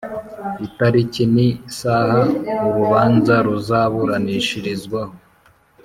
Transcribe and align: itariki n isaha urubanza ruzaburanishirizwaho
itariki 0.67 1.23
n 1.33 1.35
isaha 1.49 2.19
urubanza 2.67 3.35
ruzaburanishirizwaho 3.45 5.13